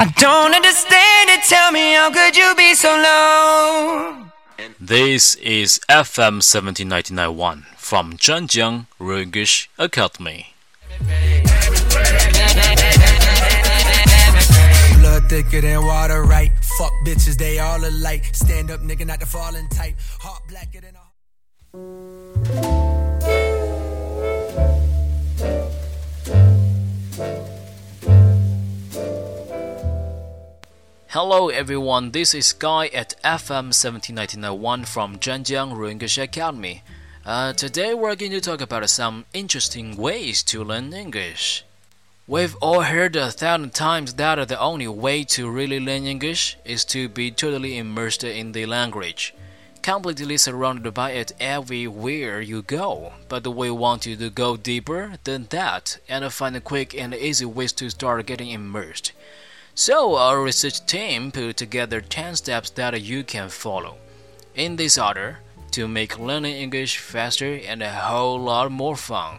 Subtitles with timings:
[0.00, 1.44] I don't understand it.
[1.44, 4.16] Tell me, how could you be so low?
[4.80, 10.54] This is FM 17991 from Zhanjiang English Academy.
[15.00, 16.52] Blood thicker than water, right?
[16.78, 18.24] Fuck bitches, they all alike.
[18.32, 19.96] Stand up, nigga, not the falling type.
[20.18, 21.10] Heart blacker than a.
[31.22, 36.82] Hello everyone, this is Guy at FM 17991 from Zhanjiang English Academy.
[37.26, 41.62] Uh, today we're going to talk about some interesting ways to learn English.
[42.26, 46.86] We've all heard a thousand times that the only way to really learn English is
[46.86, 49.34] to be totally immersed in the language,
[49.82, 53.12] completely surrounded by it everywhere you go.
[53.28, 57.72] But we want you to go deeper than that and find quick and easy ways
[57.72, 59.12] to start getting immersed.
[59.74, 63.94] So, our research team put together 10 steps that you can follow
[64.54, 65.36] in this order
[65.72, 69.38] to make learning English faster and a whole lot more fun.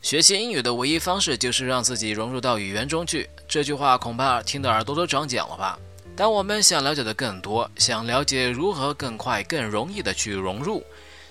[0.00, 3.28] 学习英语的唯一方式就是让自己融入到语言中去。
[3.46, 5.78] 这句话恐怕听得耳朵都长茧了吧？
[6.16, 10.82] 但我们想了解的更多，想了解如何更快、更容易的去融入。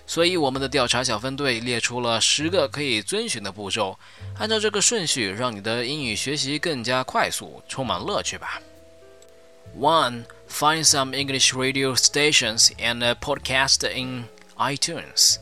[0.09, 3.99] 所以，我们的调查小分队列出了十个可以遵循的步骤，
[4.39, 8.61] 按照这个顺序，让你的英语学习更加快速，充满乐趣吧。
[9.79, 15.37] One, find some English radio stations and podcast in iTunes。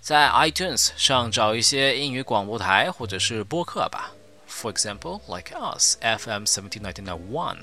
[0.00, 4.12] 在 iTunes 上找一些英语广播台或者是播客吧。
[4.46, 7.56] For example, like us, FM 1791.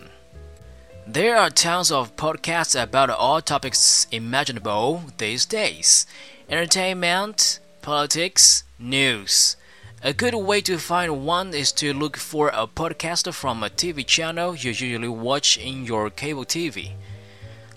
[1.09, 6.05] There are tons of podcasts about all topics imaginable these days
[6.49, 9.57] entertainment, politics, news.
[10.03, 14.05] A good way to find one is to look for a podcast from a TV
[14.05, 16.95] channel you usually watch in your cable TV.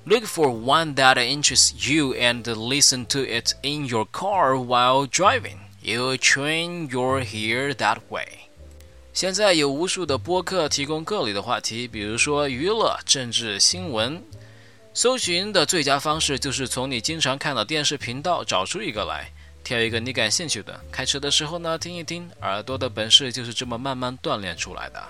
[0.08, 5.60] Look for one that interests you and listen to it in your car while driving.
[5.84, 8.49] You train your ear that way.
[9.20, 14.24] 现在有无数的播客提供各类的话题，比如说娱乐、政治、新闻，
[14.94, 19.30] 搜寻的最佳方式就是从你经常看的电视频道找出一个来，
[19.62, 20.80] 挑一个你感兴趣的。
[20.90, 25.04] 开车的时候呢，听一听，耳朵的本事就是这么慢慢锻炼出来的。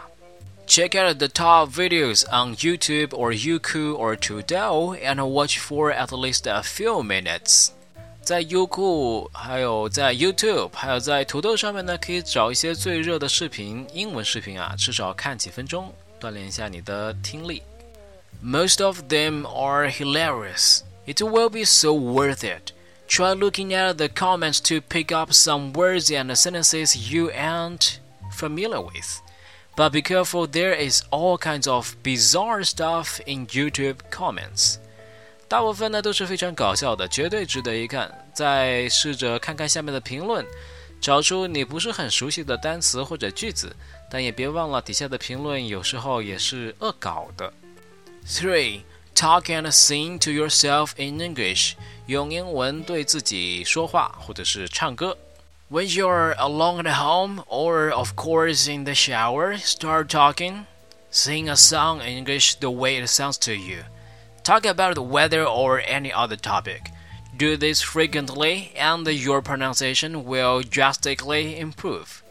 [0.65, 6.07] Check out the top videos on YouTube or Youku or Tudou and watch for at
[6.07, 7.67] least a few minutes。
[8.22, 17.62] 在优酷、还有在 YouTube、还有在土豆上面呢，可以找一些最热的视频，英文视频啊，至少看几分钟，锻炼一下你的听力。
[18.42, 20.80] Most of them are hilarious.
[21.06, 22.72] It will be so worth it.
[23.06, 27.98] Try looking at the comments to pick up some words and sentences you aren't
[28.32, 29.20] familiar with.
[29.76, 34.78] But be careful, there is all kinds of bizarre stuff in YouTube comments.
[35.49, 38.09] 大部分呢都是非常搞笑的，绝对值得一看。
[38.35, 40.45] 再试着看看下面的评论，
[41.01, 43.75] 找出你不是很熟悉的单词或者句子，
[44.11, 47.51] 但也别忘了底下的评论有时候也是恶搞的。
[48.27, 48.81] Three,
[49.15, 51.73] talk and sing to yourself in English.
[52.05, 55.17] 用英文对自己说话或者是唱歌。
[55.71, 60.65] When you're alone at home, or of course in the shower, start talking.
[61.11, 63.83] Sing a song in English the way it sounds to you.
[64.49, 66.91] Talk about the weather or any other topic.
[67.37, 72.23] Do this frequently, and your pronunciation will drastically improve.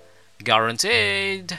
[0.43, 1.56] Guaranteed.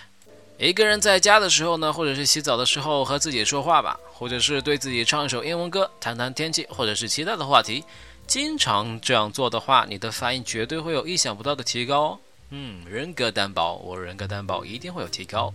[0.57, 7.85] 一个人在家的时候呢，或者是洗澡的时候和自己说话吧，或者是对自己唱一首英文歌，谈谈天气，或者是其他的话题。
[8.27, 12.19] 经常这样做的话，你的发音绝对会有意想不到的提高。
[12.49, 15.53] 嗯，人格担保，我人格担保一定会有提高。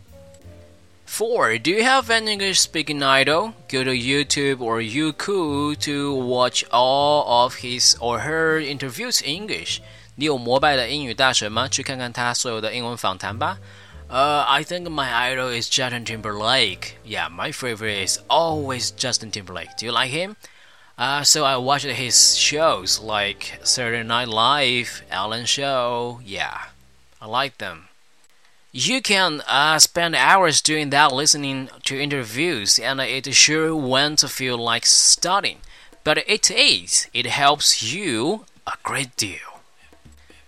[1.06, 3.54] Four, do you have an English speaking idol?
[3.68, 9.82] Go to YouTube or Youku to watch all of his or her interviews in English.
[10.16, 11.68] 你有膜拜的英语大神吗？
[11.68, 13.58] 去看看他所有的英文访谈吧。
[14.10, 16.96] uh, I think my idol is Justin Timberlake.
[17.06, 19.78] Yeah, my favorite is always Justin Timberlake.
[19.78, 20.36] Do you like him?
[20.98, 26.22] Uh, so I watched his shows like Saturday Night Live, Ellen Show.
[26.26, 26.58] Yeah,
[27.22, 27.90] I like them.
[28.74, 34.58] You can uh, spend hours doing that listening to interviews, and it sure won't feel
[34.58, 35.58] like studying.
[36.04, 37.08] But it is.
[37.12, 39.40] It helps you a great deal.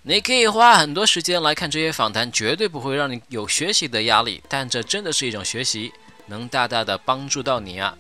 [0.04, 5.92] 你可以花很多时间来看这些访谈，绝对不会让你有学习的压力，但这真的是一种学习，
[6.28, 7.98] 能大大的帮助到你啊。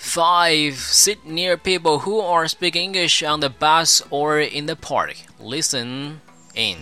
[0.00, 5.16] Five, sit near people who are speaking English on the bus or in the park.
[5.40, 6.20] Listen
[6.54, 6.78] in.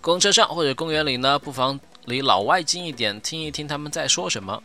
[0.00, 4.62] 公车上或者公园里呢，不妨离老外近一点，听一听他们在说什么。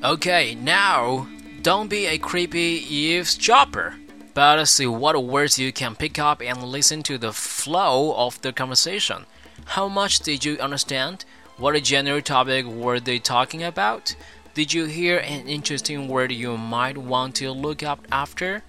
[0.00, 1.26] Okay, now
[1.62, 3.92] don't be a creepy eavesdropper,
[4.34, 8.50] but see what words you can pick up and listen to the flow of the
[8.50, 9.24] conversation.
[9.66, 11.20] How much did you understand?
[11.58, 14.16] What general topic were they talking about?
[14.54, 18.62] Did you hear an interesting word you might want to look up after?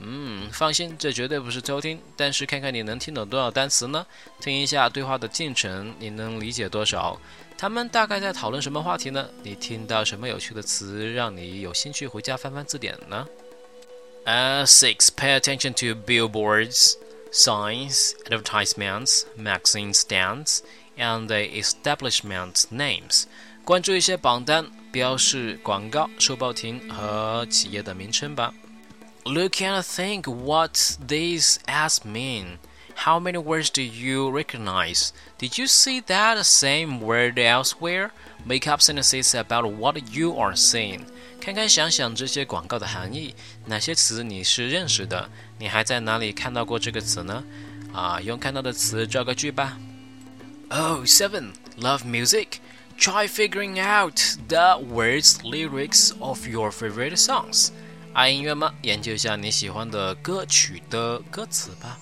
[0.00, 2.00] 嗯，放心，这绝对不是偷听。
[2.16, 4.06] 但是看看你能听懂多少单词呢？
[4.40, 7.20] 听一下对话的进程，你能理解多少？
[7.56, 9.28] 他们大概在讨论什么话题呢？
[9.42, 13.26] 你听到什么有趣的词，让你有兴趣回家翻翻字典呢
[14.24, 15.08] ？Uh, six.
[15.08, 16.94] Pay attention to billboards,
[17.32, 20.60] signs, advertisements, magazine stands,
[20.96, 23.24] and the establishment names.
[23.64, 28.54] 关注一些榜单、标示、广告、收报亭和企业的名称吧。
[29.27, 32.57] Look and think what these ads mean.
[33.05, 35.13] How many words do you recognize?
[35.39, 38.11] Did you see that same word elsewhere?
[38.45, 41.05] Make up sentences about what you are seeing.
[41.39, 43.33] 看看想想这些广告的含义，
[43.65, 45.29] 哪些词你是认识的？
[45.57, 47.43] 你还在哪里看到过这个词呢？
[47.93, 49.77] 啊，用看到的词造个句吧。
[50.69, 51.53] Oh, seven.
[51.79, 52.59] Love music.
[52.97, 57.71] Try figuring out the words, lyrics of your favorite songs.
[58.17, 58.73] 爱音乐吗？
[58.81, 61.97] 研究一下你喜欢的歌曲的歌词吧。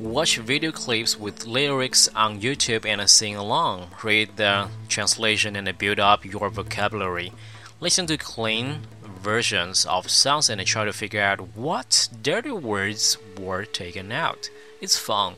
[0.00, 3.88] Watch video clips with lyrics on YouTube and sing along.
[4.02, 7.32] Read the translation and build up your vocabulary.
[7.80, 8.80] Listen to clean
[9.22, 14.48] versions of songs and try to figure out what dirty words were taken out.
[14.80, 15.34] It's fun.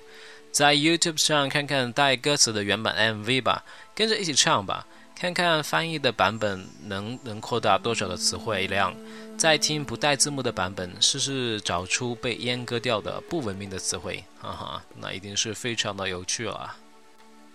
[0.52, 3.64] 在 YouTube 上看看带歌词的原版 MV 吧，
[3.94, 4.86] 跟着一起唱吧。
[5.15, 8.93] 看看翻译的版本能能扩大多少的词汇量，
[9.37, 16.75] 再听不带字幕的版本，试试找出被阉割掉的不文明的词汇，哈哈，那一定是非常的有趣了。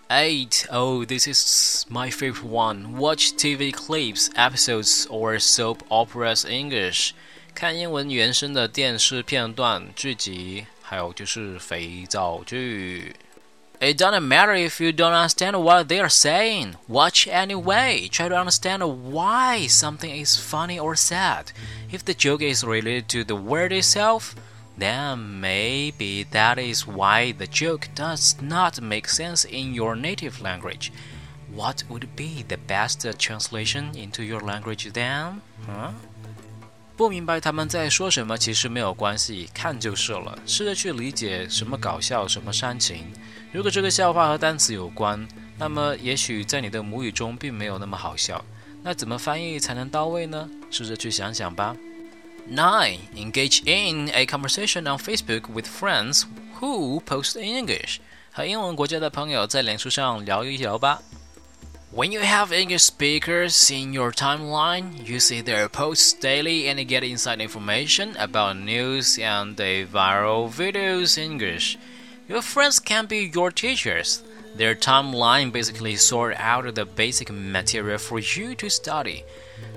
[0.09, 0.65] Eight.
[0.69, 2.97] Oh, this is my favorite one.
[2.97, 7.11] Watch TV clips, episodes, or soap operas English.
[7.53, 13.15] 看英文原声的电视片段、剧集，还有就是肥皂剧。
[13.81, 16.75] It doesn't matter if you don't understand what they are saying.
[16.87, 18.07] Watch anyway.
[18.11, 21.51] Try to understand why something is funny or sad.
[21.91, 24.35] If the joke is related to the word itself,
[24.77, 30.93] then maybe that is why the joke does not make sense in your native language.
[31.51, 35.41] What would be the best translation into your language then?
[35.65, 35.93] Huh?
[37.01, 40.37] 不明白他们在说什么，其实没有关系，看就是了。
[40.45, 43.11] 试着去理解什么搞笑，什么煽情。
[43.51, 45.27] 如果这个笑话和单词有关，
[45.57, 48.45] 那么也许在你的母语中并没有那么好笑。
[48.83, 50.47] 那怎么翻译才能到位呢？
[50.69, 51.75] 试着去想想吧。
[52.47, 52.99] Nine.
[53.15, 56.25] Engage in a conversation on Facebook with friends
[56.59, 57.97] who post in English.
[58.31, 61.01] 和英文国家的朋友在脸书上聊一聊吧。
[61.92, 67.40] When you have English speakers in your timeline, you see their posts daily and get inside
[67.40, 71.78] information about news and the viral videos in English.
[72.28, 74.20] Your friends can be your teachers.
[74.56, 79.24] Their timeline basically sort out the basic material for you to study.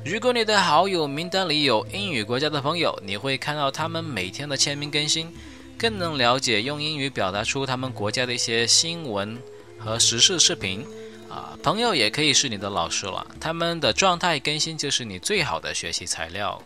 [0.03, 5.31] 如果你的好友名单里有英语国家的朋友，你会看到他们每天的签名更新，
[5.77, 9.37] 更能了解用英语表达出他们国家的一些新闻
[9.77, 10.85] 和时事视频。
[11.33, 16.61] 啊，朋友也可以是你的老师了，他们的状态更新就是你最好的学习材料。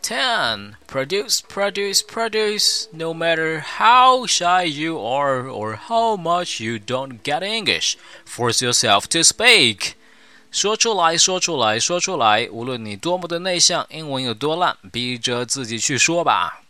[0.00, 2.86] Ten, produce, produce, produce.
[2.92, 9.06] No matter how shy you are or how much you don't get English, force yourself
[9.08, 9.94] to speak.
[10.52, 16.62] 说出来说出来说出来，无论你多么的内向，英文有多烂，逼着自己去说吧。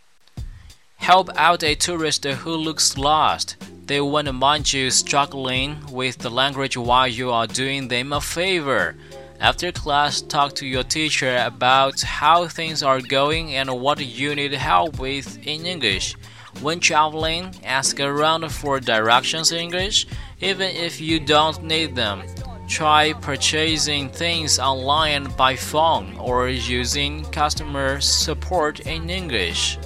[1.00, 3.50] Help out a tourist who looks lost.
[3.85, 8.95] They won't mind you struggling with the language while you are doing them a favor.
[9.41, 14.53] After class, talk to your teacher about how things are going and what you need
[14.53, 16.15] help with in English.
[16.61, 20.07] When traveling, ask around for directions in English,
[20.39, 22.23] even if you don't need them.
[22.69, 29.77] Try purchasing things online by phone or using customer support in English.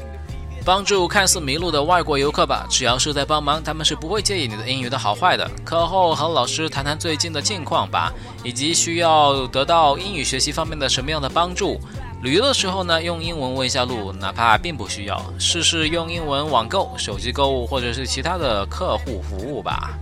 [0.68, 5.50] 帮助看似迷路的外国游客吧，只要是在帮忙，他们是不会介意你的英语的好坏的。
[5.64, 8.12] 课后和老师谈谈最近的近况吧，
[8.44, 11.80] 以及需要得到英语学习方面的什么样的帮助。
[12.22, 19.98] 旅游的时候呢，用英文问一下路，哪怕并不需要，试试用英文网购、手机购物或者是其他的客户服务吧。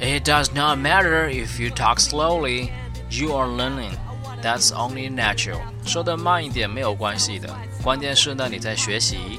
[0.00, 2.70] It does not matter if you talk slowly,
[3.08, 3.92] you are learning.
[4.42, 5.60] That's only natural.
[5.86, 7.48] 说的慢一点没有关系的，
[7.84, 9.38] 关键是呢你在学习。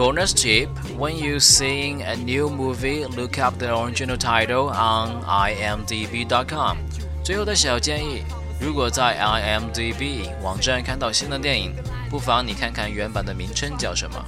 [0.00, 0.68] Bonus tip
[0.98, 6.76] when you seeing a new movie, look up the original title on imdb.com.
[7.24, 8.22] 最后的小建议，
[8.60, 11.74] 如果在 IMDB 网站看到新的电影，
[12.10, 14.24] 不妨你看看原版的名称叫什么。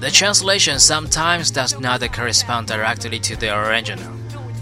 [0.00, 4.10] The translation sometimes does not correspond directly to the original.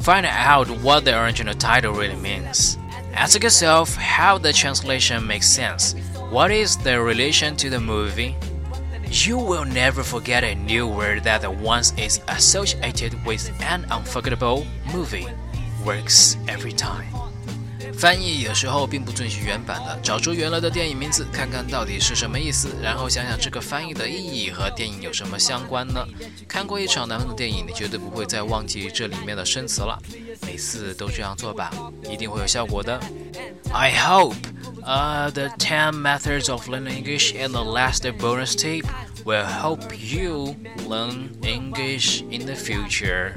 [0.02, 2.76] Find out what the original title really means.
[3.14, 5.94] Ask yourself how the translation makes sense.
[6.30, 8.34] What is the relation to the movie?
[9.11, 15.27] You will never forget a new word that once is associated with an unforgettable movie.
[15.83, 17.07] Works every time.
[17.97, 26.05] 翻译有时候并不遵循原版的，找出原来的电影名字，看看到底是什么意思，然后想想这个翻译的意义和电影有什么相关呢？
[26.47, 29.99] 看过一场难忘的电影，你绝对不会再忘记这里面的生词了。
[30.45, 31.71] 每次都这样做吧，
[32.09, 32.97] 一定会有效果的。
[33.73, 34.35] I hope,
[34.84, 38.86] uh, the ten methods of learning English and the last bonus tip
[39.24, 40.54] will help you
[40.86, 43.32] learn English in the future.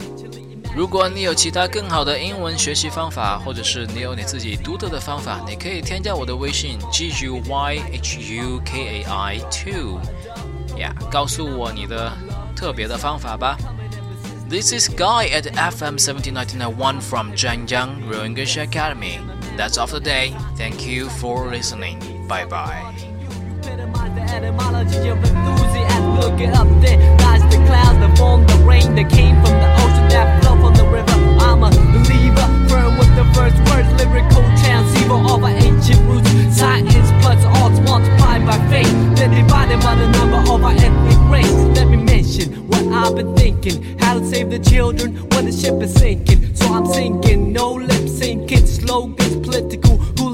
[0.75, 9.99] 如果你有其他更好的英文学习方法，或者是你有你自己独特的方法，你可以添加我的微信 g u y h u k a i two，
[10.77, 12.11] 呀，告诉我你的
[12.55, 13.57] 特别的方法吧。
[14.49, 19.19] This is Guy at FM 17991 from Zhanyang Real English Academy.
[19.56, 20.34] That's all for today.
[20.56, 22.26] Thank you for listening.
[22.26, 22.94] Bye bye.
[26.22, 29.68] Look it up there, lies the clouds that form the rain that came from the
[29.82, 31.10] ocean that flow from the river.
[31.40, 34.42] I'm a believer, firm with the first words, lyrical
[35.82, 36.30] ancient roots.
[36.56, 37.42] Science plus
[37.80, 41.52] multiplied by faith, then divided by the number of our ethnic race.
[41.76, 45.82] Let me mention what I've been thinking, how to save the children when the ship
[45.82, 46.54] is sinking.
[46.54, 46.86] So I'm
[47.52, 49.11] no lip syncing, slogans,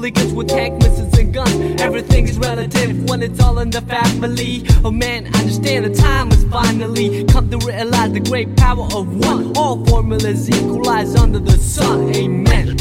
[0.09, 1.81] hooligans with tank missiles and guns.
[1.81, 4.63] Everything is relative when it's all in the family.
[4.83, 9.25] Oh man, I understand the time has finally come to realize the great power of
[9.25, 9.55] one.
[9.57, 12.15] All formulas equalize under the sun.
[12.15, 12.77] Amen.